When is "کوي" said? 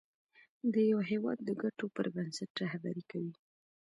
3.11-3.33